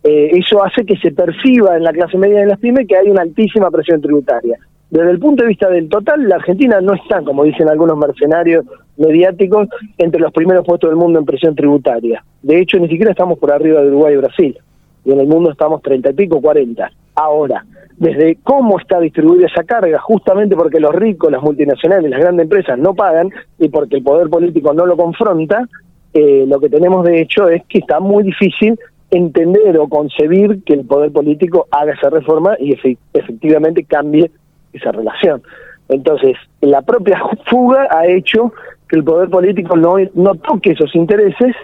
eh, 0.05 0.31
eso 0.33 0.65
hace 0.65 0.85
que 0.85 0.97
se 0.97 1.13
perciba 1.13 1.77
en 1.77 1.85
la 1.85 1.93
clase 1.93 2.19
media 2.19 2.41
de 2.41 2.47
las 2.47 2.59
pymes 2.59 2.87
que 2.89 2.97
hay 2.97 3.09
una 3.09 3.23
altísima 3.23 3.71
presión 3.71 4.01
tributaria. 4.01 4.59
Desde 4.91 5.11
el 5.11 5.19
punto 5.19 5.43
de 5.43 5.49
vista 5.49 5.71
del 5.71 5.89
total, 5.89 6.29
la 6.29 6.37
Argentina 6.37 6.81
no 6.81 6.93
está, 6.93 7.23
como 7.23 7.45
dicen 7.45 7.69
algunos 7.69 7.97
mercenarios 7.97 8.67
mediáticos, 8.99 9.69
entre 9.97 10.21
los 10.21 10.33
primeros 10.33 10.67
puestos 10.67 10.91
del 10.91 10.99
mundo 10.99 11.19
en 11.19 11.25
presión 11.25 11.55
tributaria. 11.55 12.23
De 12.43 12.59
hecho, 12.59 12.79
ni 12.79 12.89
siquiera 12.89 13.13
estamos 13.13 13.39
por 13.39 13.53
arriba 13.53 13.81
de 13.81 13.89
Uruguay 13.89 14.15
y 14.15 14.19
Brasil. 14.19 14.59
Y 15.05 15.13
en 15.13 15.21
el 15.21 15.27
mundo 15.27 15.51
estamos 15.51 15.81
treinta 15.81 16.11
y 16.11 16.13
pico, 16.13 16.43
cuarenta. 16.43 16.93
Ahora, 17.15 17.65
desde 17.97 18.37
cómo 18.43 18.79
está 18.79 19.01
distribuida 19.01 19.47
esa 19.47 19.65
carga, 19.65 19.99
justamente 19.99 20.57
porque 20.57 20.81
los 20.81 20.95
ricos, 20.95 21.31
las 21.31 21.43
multinacionales, 21.43 22.11
las 22.11 22.21
grandes 22.21 22.45
empresas 22.45 22.79
no 22.79 22.95
pagan 22.95 23.31
y 23.59 23.69
porque 23.69 23.97
el 23.97 24.03
poder 24.03 24.29
político 24.29 24.75
no 24.75 24.85
lo 24.85 24.97
confronta, 24.97 25.69
eh, 26.13 26.45
lo 26.47 26.61
que 26.61 26.69
tenemos 26.69 27.05
de 27.07 27.23
hecho 27.23 27.49
es 27.49 27.63
que 27.67 27.79
está 27.79 27.99
muy 27.99 28.25
difícil 28.25 28.79
entender 29.13 29.79
o 29.79 29.89
concebir 29.89 30.65
que 30.65 30.73
el 30.73 30.87
poder 30.87 31.13
político 31.13 31.67
haga 31.71 31.93
esa 31.93 32.11
reforma 32.11 32.57
y 32.59 32.75
efectivamente 33.13 33.85
cambie 33.85 34.31
esa 34.73 34.91
relación. 34.91 35.43
Entonces, 35.89 36.37
la 36.63 36.81
propia 36.81 37.21
fuga 37.47 37.87
ha 37.91 38.07
hecho 38.07 38.53
que 38.89 38.97
el 38.97 39.05
poder 39.05 39.29
político 39.29 39.77
no, 39.77 40.35
toque 40.37 40.71
esos 40.71 40.95
intereses 40.95 41.55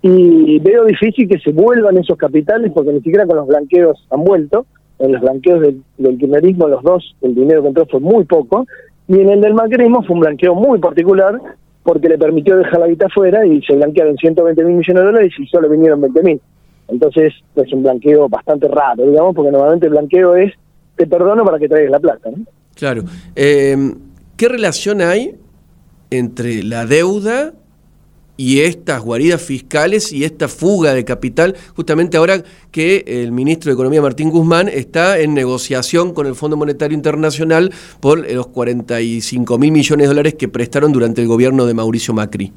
y 0.00 0.58
veo 0.60 0.84
difícil 0.84 1.28
que 1.28 1.40
se 1.40 1.52
vuelvan 1.52 1.98
esos 1.98 2.16
capitales 2.16 2.70
porque 2.72 2.92
ni 2.92 3.00
siquiera 3.00 3.26
con 3.26 3.36
los 3.36 3.48
blanqueos 3.48 4.06
han 4.10 4.24
vuelto. 4.24 4.66
En 5.00 5.12
los 5.12 5.20
blanqueos 5.20 5.60
del, 5.60 5.82
del 5.98 6.18
kirchnerismo, 6.18 6.68
los 6.68 6.82
dos, 6.84 7.16
el 7.22 7.34
dinero 7.34 7.62
que 7.62 7.68
entró 7.68 7.86
fue 7.86 7.98
muy 7.98 8.24
poco. 8.24 8.66
Y 9.08 9.18
en 9.18 9.30
el 9.30 9.40
del 9.40 9.54
macrismo 9.54 10.04
fue 10.04 10.14
un 10.14 10.20
blanqueo 10.20 10.54
muy 10.54 10.78
particular 10.78 11.40
porque 11.82 12.08
le 12.08 12.18
permitió 12.18 12.56
dejar 12.56 12.78
la 12.78 12.86
guita 12.86 13.06
afuera 13.06 13.44
y 13.44 13.60
se 13.62 13.74
blanquearon 13.74 14.16
120 14.16 14.64
mil 14.64 14.76
millones 14.76 15.02
de 15.02 15.06
dólares 15.06 15.32
y 15.36 15.46
solo 15.46 15.68
vinieron 15.68 16.00
20 16.00 16.22
mil. 16.22 16.40
Entonces 16.92 17.32
es 17.56 17.72
un 17.72 17.82
blanqueo 17.82 18.28
bastante 18.28 18.68
raro, 18.68 19.06
digamos, 19.06 19.34
porque 19.34 19.50
normalmente 19.50 19.86
el 19.86 19.92
blanqueo 19.92 20.36
es 20.36 20.52
te 20.96 21.06
perdono 21.06 21.44
para 21.44 21.58
que 21.58 21.68
traigas 21.68 21.90
la 21.90 22.00
plata. 22.00 22.30
Claro. 22.74 23.02
Eh, 23.34 23.94
¿Qué 24.36 24.48
relación 24.48 25.00
hay 25.00 25.34
entre 26.10 26.62
la 26.62 26.84
deuda 26.84 27.54
y 28.36 28.60
estas 28.60 29.00
guaridas 29.00 29.40
fiscales 29.40 30.12
y 30.12 30.24
esta 30.24 30.48
fuga 30.48 30.94
de 30.94 31.04
capital, 31.04 31.54
justamente 31.76 32.16
ahora 32.16 32.42
que 32.70 33.04
el 33.06 33.30
ministro 33.30 33.70
de 33.70 33.74
Economía 33.74 34.02
Martín 34.02 34.30
Guzmán 34.30 34.68
está 34.68 35.18
en 35.18 35.32
negociación 35.32 36.12
con 36.12 36.26
el 36.26 36.34
Fondo 36.34 36.56
Monetario 36.56 36.94
Internacional 36.94 37.72
por 38.00 38.30
los 38.30 38.48
45 38.48 39.58
mil 39.58 39.72
millones 39.72 40.04
de 40.04 40.08
dólares 40.08 40.34
que 40.34 40.48
prestaron 40.48 40.92
durante 40.92 41.22
el 41.22 41.28
gobierno 41.28 41.66
de 41.66 41.74
Mauricio 41.74 42.14
Macri? 42.14 42.52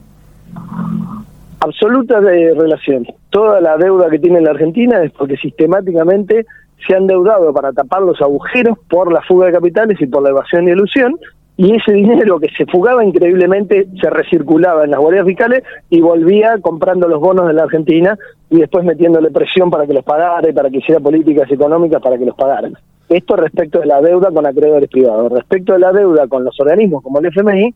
Absoluta 1.65 2.21
de 2.21 2.53
relación. 2.53 3.05
Toda 3.29 3.59
la 3.59 3.77
deuda 3.77 4.09
que 4.09 4.19
tiene 4.19 4.41
la 4.41 4.51
Argentina 4.51 5.03
es 5.03 5.11
porque 5.11 5.37
sistemáticamente 5.37 6.45
se 6.87 6.95
han 6.95 7.07
deudado 7.07 7.53
para 7.53 7.73
tapar 7.73 8.01
los 8.01 8.21
agujeros 8.21 8.77
por 8.89 9.11
la 9.11 9.21
fuga 9.21 9.47
de 9.47 9.53
capitales 9.53 9.99
y 9.99 10.07
por 10.07 10.23
la 10.23 10.29
evasión 10.29 10.67
y 10.67 10.71
ilusión, 10.71 11.15
y 11.57 11.73
ese 11.73 11.93
dinero 11.93 12.39
que 12.39 12.49
se 12.49 12.65
fugaba 12.65 13.03
increíblemente 13.03 13.87
se 14.01 14.09
recirculaba 14.09 14.83
en 14.83 14.91
las 14.91 14.99
guardias 14.99 15.25
fiscales 15.25 15.63
y 15.89 16.01
volvía 16.01 16.57
comprando 16.61 17.07
los 17.07 17.21
bonos 17.21 17.47
de 17.47 17.53
la 17.53 17.63
Argentina 17.63 18.17
y 18.49 18.59
después 18.59 18.83
metiéndole 18.83 19.31
presión 19.31 19.69
para 19.69 19.87
que 19.87 19.93
los 19.93 20.03
pagara 20.03 20.49
y 20.49 20.53
para 20.53 20.69
que 20.69 20.79
hiciera 20.79 20.99
políticas 20.99 21.49
económicas 21.49 22.01
para 22.01 22.17
que 22.17 22.25
los 22.25 22.35
pagaran. 22.35 22.73
Esto 23.07 23.35
respecto 23.37 23.79
de 23.79 23.85
la 23.85 24.01
deuda 24.01 24.31
con 24.31 24.45
acreedores 24.45 24.89
privados. 24.89 25.31
Respecto 25.31 25.73
de 25.73 25.79
la 25.79 25.93
deuda 25.93 26.27
con 26.27 26.43
los 26.43 26.59
organismos 26.59 27.01
como 27.03 27.19
el 27.19 27.27
FMI, 27.27 27.73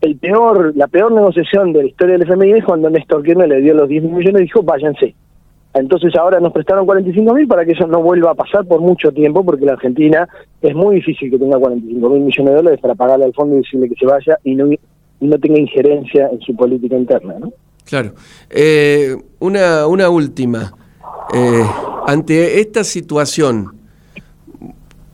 el 0.00 0.16
peor, 0.16 0.72
la 0.76 0.86
peor 0.86 1.12
negociación 1.12 1.72
de 1.72 1.82
la 1.82 1.88
historia 1.88 2.16
del 2.16 2.22
FMI 2.22 2.52
es 2.58 2.64
cuando 2.64 2.88
Néstor 2.88 3.22
Kirchner 3.22 3.48
le 3.48 3.60
dio 3.60 3.74
los 3.74 3.88
10 3.88 4.04
millones 4.04 4.40
y 4.40 4.44
dijo, 4.44 4.62
váyanse. 4.62 5.14
Entonces 5.74 6.14
ahora 6.16 6.40
nos 6.40 6.52
prestaron 6.52 6.86
45 6.86 7.34
mil 7.34 7.46
para 7.46 7.64
que 7.64 7.72
eso 7.72 7.86
no 7.86 8.02
vuelva 8.02 8.30
a 8.30 8.34
pasar 8.34 8.64
por 8.64 8.80
mucho 8.80 9.12
tiempo, 9.12 9.44
porque 9.44 9.66
la 9.66 9.72
Argentina 9.72 10.28
es 10.62 10.74
muy 10.74 10.96
difícil 10.96 11.30
que 11.30 11.38
tenga 11.38 11.58
45 11.58 12.08
mil 12.10 12.20
millones 12.20 12.50
de 12.50 12.56
dólares 12.56 12.80
para 12.80 12.94
pagarle 12.94 13.26
al 13.26 13.34
fondo 13.34 13.56
y 13.56 13.58
decirle 13.58 13.88
que 13.88 13.94
se 13.96 14.06
vaya 14.06 14.38
y 14.44 14.54
no, 14.54 14.68
no 15.20 15.38
tenga 15.38 15.58
injerencia 15.58 16.28
en 16.32 16.40
su 16.40 16.56
política 16.56 16.96
interna. 16.96 17.34
¿no? 17.38 17.52
Claro. 17.84 18.12
Eh, 18.50 19.16
una, 19.40 19.86
una 19.86 20.08
última. 20.08 20.72
Eh, 21.34 21.64
ante 22.06 22.60
esta 22.60 22.84
situación, 22.84 23.72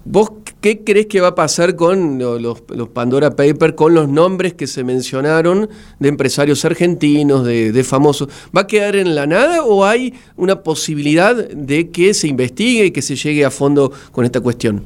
¿vos 0.04 0.30
¿Qué 0.64 0.83
crees 0.83 1.09
que 1.09 1.21
va 1.21 1.28
a 1.28 1.35
pasar 1.35 1.76
con 1.76 2.18
los, 2.18 2.62
Pandora 2.94 3.33
Papers, 3.33 3.75
con 3.75 3.92
los 3.92 4.09
nombres 4.09 4.54
que 4.54 4.66
se 4.66 4.83
mencionaron 4.83 5.68
de 5.99 6.09
empresarios 6.09 6.64
argentinos, 6.64 7.44
de, 7.44 7.85
famosos? 7.85 8.30
¿Va 8.56 8.62
a 8.62 8.66
quedar 8.66 8.97
en 8.97 9.14
la 9.14 9.26
nada 9.26 9.62
o 9.62 9.85
hay 9.85 10.14
una 10.38 10.62
posibilidad 10.62 11.37
de 11.37 11.90
que 11.90 12.14
se 12.14 12.28
investigue 12.28 12.87
y 12.87 12.90
que 12.92 13.02
se 13.02 13.14
llegue 13.14 13.44
a 13.44 13.50
fondo 13.50 13.92
con 14.11 14.25
esta 14.25 14.40
cuestión? 14.40 14.83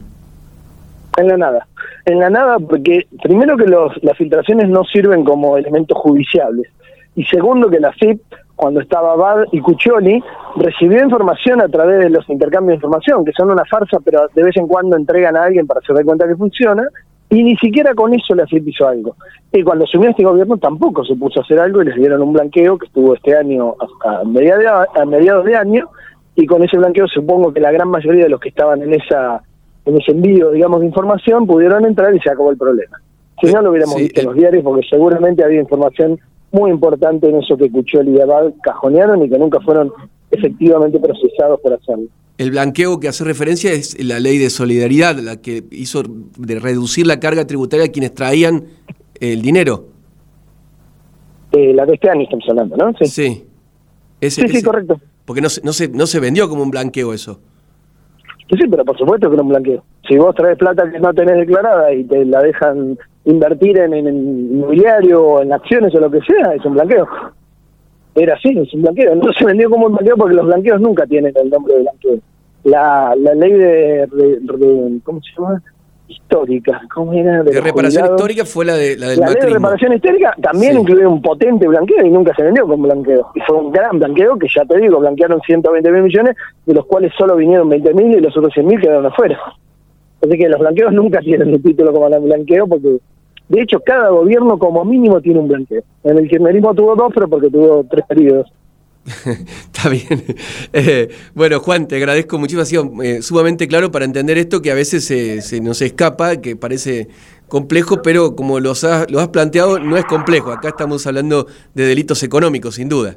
En 1.17 1.29
la 1.29 1.37
nada. 1.37 1.69
En 2.07 2.19
la 2.19 2.29
nada 2.29 2.59
porque 2.59 3.07
primero 3.23 3.57
que 3.57 3.67
las 4.03 4.19
filtraciones 4.19 4.69
no 4.69 4.83
sirven 4.83 5.23
como 5.23 5.57
elementos 5.57 5.97
judiciales 5.97 6.67
y 7.15 7.23
segundo 7.27 7.71
que 7.71 7.79
la 7.79 7.93
FIP 7.93 8.21
cuando 8.59 8.81
estaba 8.81 9.15
Bad 9.15 9.45
y 9.53 9.61
Cuccioli, 9.61 10.21
recibió 10.57 11.01
información 11.01 11.61
a 11.61 11.69
través 11.69 12.01
de 12.01 12.11
los 12.11 12.29
intercambios 12.29 12.73
de 12.73 12.75
información, 12.75 13.25
que 13.25 13.31
son 13.31 13.53
una 13.53 13.65
farsa, 13.65 13.99
pero 14.05 14.27
de 14.35 14.43
vez 14.43 14.57
en 14.57 14.67
cuando 14.67 14.97
entregan 14.97 15.37
a 15.37 15.45
alguien 15.45 15.65
para 15.65 15.81
se 15.81 15.93
dé 15.95 16.05
cuenta 16.05 16.27
que 16.27 16.35
funciona, 16.35 16.83
y 17.31 17.45
ni 17.45 17.57
siquiera 17.57 17.95
con 17.95 18.13
eso 18.13 18.35
la 18.35 18.49
FIP 18.49 18.67
hizo 18.67 18.89
algo. 18.89 19.15
Y 19.53 19.63
cuando 19.63 19.85
asumió 19.85 20.11
este 20.11 20.25
gobierno 20.25 20.57
tampoco 20.57 21.05
se 21.05 21.15
puso 21.15 21.39
a 21.39 21.45
hacer 21.45 21.61
algo 21.61 21.83
y 21.83 21.85
les 21.85 21.95
dieron 21.95 22.21
un 22.21 22.33
blanqueo 22.33 22.77
que 22.79 22.87
estuvo 22.87 23.15
este 23.15 23.37
año 23.37 23.77
a, 24.05 24.25
mediados 24.25 25.45
de 25.45 25.57
año, 25.57 25.89
y 26.35 26.45
con 26.45 26.65
ese 26.65 26.79
blanqueo 26.79 27.07
supongo 27.07 27.53
que 27.53 27.61
la 27.61 27.71
gran 27.71 27.89
mayoría 27.89 28.25
de 28.25 28.31
los 28.31 28.41
que 28.41 28.49
estaban 28.49 28.83
en 28.83 28.93
esa 28.93 29.41
en 29.85 30.01
ese 30.01 30.11
envío, 30.11 30.51
digamos, 30.51 30.81
de 30.81 30.87
información 30.87 31.47
pudieron 31.47 31.87
entrar 31.87 32.13
y 32.13 32.19
se 32.19 32.29
acabó 32.29 32.51
el 32.51 32.59
problema. 32.59 33.01
Si 33.41 33.53
no, 33.53 33.63
lo 33.63 33.71
hubiéramos 33.71 33.95
visto 33.95 34.21
en 34.21 34.27
los 34.27 34.35
diarios 34.35 34.65
porque 34.65 34.85
seguramente 34.91 35.45
había 35.45 35.61
información 35.61 36.19
muy 36.53 36.71
importante 36.71 37.29
en 37.29 37.39
eso 37.39 37.57
que 37.57 37.71
Cuccioli 37.71 38.17
y 38.17 38.21
Abad 38.21 38.53
cajonearon 38.63 39.23
y 39.23 39.29
que 39.29 39.39
nunca 39.39 39.61
fueron 39.61 39.93
efectivamente 40.31 40.99
procesados 40.99 41.61
por 41.61 41.75
hacerlo. 41.75 42.07
El 42.39 42.53
blanqueo 42.53 43.01
que 43.01 43.09
hace 43.09 43.25
referencia 43.25 43.73
es 43.73 44.03
la 44.03 44.21
ley 44.21 44.39
de 44.39 44.49
solidaridad, 44.49 45.19
la 45.19 45.41
que 45.41 45.65
hizo 45.73 46.03
de 46.39 46.61
reducir 46.61 47.07
la 47.07 47.19
carga 47.19 47.47
tributaria 47.47 47.87
a 47.87 47.89
quienes 47.89 48.15
traían 48.15 48.65
el 49.21 49.43
dinero. 49.43 49.87
Eh, 51.53 51.73
la 51.75 51.85
de 51.85 51.95
este 51.95 52.09
año 52.09 52.23
estamos 52.23 52.45
hablando, 52.49 52.77
¿no? 52.77 52.93
Sí. 53.01 53.07
Sí, 53.07 54.31
sí, 54.31 54.49
sí, 54.49 54.63
correcto. 54.63 55.01
Porque 55.25 55.41
no, 55.41 55.49
no, 55.65 55.73
se, 55.73 55.89
no 55.89 56.07
se 56.07 56.21
vendió 56.21 56.49
como 56.49 56.63
un 56.63 56.71
blanqueo 56.71 57.13
eso. 57.13 57.41
Sí, 58.49 58.57
sí, 58.59 58.69
pero 58.71 58.85
por 58.85 58.97
supuesto 58.97 59.29
que 59.29 59.35
era 59.35 59.43
un 59.43 59.49
blanqueo. 59.49 59.85
Si 60.07 60.17
vos 60.17 60.35
traes 60.35 60.57
plata 60.57 60.91
que 60.91 60.99
no 61.01 61.13
tenés 61.13 61.37
declarada 61.37 61.93
y 61.93 62.05
te 62.05 62.25
la 62.25 62.41
dejan 62.43 62.99
invertir 63.25 63.79
en, 63.79 63.95
en, 63.95 64.07
inmobiliario 64.07 65.23
o 65.23 65.43
en 65.43 65.53
acciones 65.53 65.95
o 65.95 66.01
lo 66.01 66.11
que 66.11 66.21
sea, 66.21 66.55
es 66.55 66.65
un 66.65 66.75
blanqueo. 66.75 67.07
Era 68.15 68.35
así, 68.35 68.59
es 68.59 68.73
un 68.75 68.83
blanqueo. 68.83 69.15
No 69.15 69.33
se 69.33 69.45
vendió 69.45 69.71
como 69.71 69.87
un 69.87 69.93
blanqueo 69.93 70.17
porque 70.17 70.35
los 70.35 70.47
blanqueos 70.47 70.81
nunca 70.81 71.07
tienen 71.07 71.33
el 71.37 71.51
nombre 71.51 71.75
de 71.75 71.81
blanqueo. 71.83 72.19
La, 72.65 73.15
la 73.17 73.35
ley 73.35 73.53
de, 73.53 74.09
¿cómo 75.05 75.21
se 75.23 75.31
llama? 75.37 75.63
histórica, 76.09 76.81
¿cómo 76.93 77.13
era? 77.13 77.43
De, 77.43 77.61
reparación 77.61 78.07
histórica 78.07 78.45
fue 78.45 78.65
la 78.65 78.75
de 78.75 78.97
la 78.97 79.09
del 79.09 79.21
La 79.21 79.27
ley 79.27 79.37
de 79.41 79.51
reparación 79.51 79.93
histórica 79.93 80.35
también 80.41 80.79
incluye 80.79 81.07
un 81.07 81.21
potente 81.21 81.69
blanqueo 81.69 82.05
y 82.05 82.11
nunca 82.11 82.35
se 82.35 82.43
vendió 82.43 82.67
con 82.67 82.83
blanqueo. 82.83 83.31
Y 83.35 83.41
fue 83.41 83.57
un 83.57 83.71
gran 83.71 83.99
blanqueo 83.99 84.39
que 84.39 84.49
ya 84.55 84.65
te 84.65 84.79
digo, 84.79 84.99
blanquearon 84.99 85.41
120 85.41 85.91
mil 85.91 86.03
millones, 86.03 86.37
de 86.67 86.75
los 86.75 86.87
cuales 86.87 87.13
solo 87.17 87.37
vinieron 87.37 87.69
20 87.69 87.95
mil 87.95 88.17
y 88.17 88.21
los 88.21 88.37
otros 88.37 88.53
100 88.55 88.67
mil 88.67 88.81
quedaron 88.81 89.07
afuera. 89.07 89.39
Así 90.23 90.37
que 90.37 90.49
los 90.49 90.61
blanqueos 90.61 90.93
nunca 90.93 91.21
tienen 91.21 91.53
un 91.55 91.63
título 91.63 91.93
como 91.93 92.09
el 92.09 92.21
blanqueo 92.21 92.67
porque 92.67 92.99
de 93.49 93.63
hecho, 93.63 93.81
cada 93.81 94.11
gobierno 94.11 94.59
como 94.59 94.85
mínimo 94.85 95.21
tiene 95.21 95.41
un 95.41 95.49
blanqueo. 95.49 95.83
En 96.05 96.19
el 96.19 96.29
kirchnerismo 96.29 96.75
tuvo 96.75 96.95
dos, 96.95 97.11
pero 97.15 97.29
porque 97.29 97.49
tuvo 97.49 97.85
tres 97.91 98.05
periodos. 98.07 98.53
Está 99.25 99.89
bien. 99.89 100.25
Eh, 100.75 101.09
bueno, 101.35 101.61
Juan, 101.61 101.89
te 101.89 101.97
agradezco 101.97 102.39
muchísimo. 102.39 102.63
Ha 102.63 102.67
sido 102.67 103.03
eh, 103.03 103.23
sumamente 103.23 103.67
claro 103.67 103.91
para 103.91 104.05
entender 104.05 104.37
esto 104.37 104.61
que 104.61 104.71
a 104.71 104.75
veces 104.75 105.05
se, 105.07 105.61
nos 105.63 105.81
escapa, 105.81 106.37
que 106.37 106.57
parece 106.57 107.09
complejo, 107.49 108.03
pero 108.03 108.37
como 108.37 108.61
lo 108.61 108.73
has, 108.73 109.11
lo 109.11 109.21
has 109.21 109.29
planteado, 109.29 109.79
no 109.79 109.97
es 109.97 110.05
complejo. 110.05 110.53
Acá 110.53 110.69
estamos 110.69 111.07
hablando 111.07 111.47
de 111.75 111.87
delitos 111.87 112.23
económicos, 112.23 112.75
sin 112.75 112.91
duda. 112.91 113.17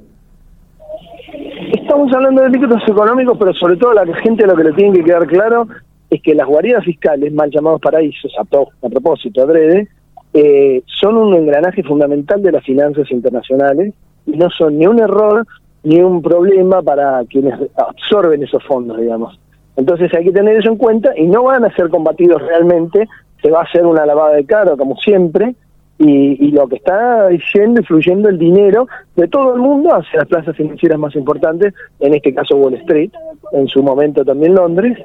Estamos 1.73 2.11
hablando 2.13 2.41
de 2.41 2.49
delitos 2.49 2.81
económicos, 2.87 3.37
pero 3.37 3.53
sobre 3.53 3.75
todo 3.75 3.91
a 3.91 4.05
la 4.05 4.17
gente 4.17 4.47
lo 4.47 4.55
que 4.55 4.63
le 4.63 4.71
tiene 4.73 4.97
que 4.97 5.03
quedar 5.03 5.27
claro 5.27 5.67
es 6.11 6.21
que 6.21 6.35
las 6.35 6.45
guaridas 6.45 6.83
fiscales, 6.83 7.33
mal 7.33 7.49
llamados 7.49 7.79
paraísos, 7.79 8.33
a, 8.37 8.43
propósito, 8.89 9.41
adrede, 9.41 9.87
eh, 10.33 10.83
son 10.85 11.15
un 11.15 11.33
engranaje 11.33 11.83
fundamental 11.83 12.43
de 12.43 12.51
las 12.51 12.63
finanzas 12.65 13.09
internacionales 13.11 13.93
y 14.25 14.31
no 14.31 14.49
son 14.49 14.77
ni 14.77 14.85
un 14.85 14.99
error 14.99 15.47
ni 15.83 16.01
un 16.01 16.21
problema 16.21 16.81
para 16.81 17.23
quienes 17.29 17.55
absorben 17.77 18.43
esos 18.43 18.61
fondos, 18.65 18.99
digamos. 18.99 19.39
Entonces 19.77 20.13
hay 20.13 20.25
que 20.25 20.33
tener 20.33 20.57
eso 20.57 20.69
en 20.69 20.77
cuenta 20.77 21.17
y 21.17 21.27
no 21.27 21.43
van 21.43 21.63
a 21.63 21.73
ser 21.75 21.89
combatidos 21.89 22.41
realmente, 22.41 23.07
se 23.41 23.49
va 23.49 23.61
a 23.61 23.63
hacer 23.63 23.85
una 23.85 24.05
lavada 24.05 24.35
de 24.35 24.45
cara 24.45 24.75
como 24.75 24.97
siempre 24.97 25.55
y, 25.97 26.45
y 26.45 26.51
lo 26.51 26.67
que 26.67 26.75
está 26.75 27.29
yendo 27.53 27.79
y 27.79 27.85
fluyendo 27.85 28.27
el 28.27 28.37
dinero 28.37 28.85
de 29.15 29.29
todo 29.29 29.55
el 29.55 29.61
mundo 29.61 29.95
hacia 29.95 30.19
las 30.19 30.27
plazas 30.27 30.57
financieras 30.57 30.99
más 30.99 31.15
importantes, 31.15 31.73
en 32.01 32.13
este 32.13 32.33
caso 32.33 32.57
Wall 32.57 32.73
Street, 32.75 33.11
en 33.53 33.67
su 33.69 33.81
momento 33.81 34.25
también 34.25 34.55
Londres, 34.55 34.97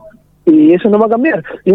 y 0.47 0.73
eso 0.73 0.89
no 0.89 0.99
va 0.99 1.07
a 1.07 1.11
cambiar. 1.11 1.43
Y 1.65 1.73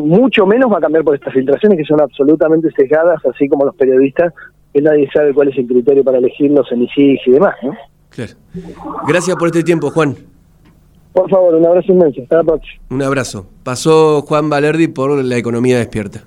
mucho 0.00 0.46
menos 0.46 0.72
va 0.72 0.78
a 0.78 0.80
cambiar 0.80 1.04
por 1.04 1.14
estas 1.14 1.34
filtraciones 1.34 1.76
que 1.76 1.84
son 1.84 2.00
absolutamente 2.00 2.70
sesgadas, 2.70 3.20
así 3.26 3.48
como 3.48 3.66
los 3.66 3.74
periodistas, 3.74 4.32
que 4.72 4.80
nadie 4.80 5.08
sabe 5.12 5.34
cuál 5.34 5.48
es 5.48 5.58
el 5.58 5.66
criterio 5.66 6.04
para 6.04 6.18
elegirlos 6.18 6.70
en 6.70 6.82
ICIG 6.82 7.20
y 7.26 7.30
demás. 7.32 7.54
¿no? 7.62 7.74
Claro. 8.10 8.32
Gracias 9.08 9.36
por 9.36 9.48
este 9.48 9.62
tiempo, 9.62 9.90
Juan. 9.90 10.16
Por 11.12 11.28
favor, 11.28 11.54
un 11.54 11.66
abrazo 11.66 11.92
inmenso. 11.92 12.22
Hasta 12.22 12.36
la 12.36 12.44
próxima. 12.44 12.82
Un 12.88 13.02
abrazo. 13.02 13.46
Pasó 13.64 14.22
Juan 14.22 14.48
Valerdi 14.48 14.88
por 14.88 15.22
La 15.22 15.36
Economía 15.36 15.76
Despierta. 15.78 16.24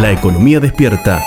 La 0.00 0.12
Economía 0.12 0.60
Despierta 0.60 1.20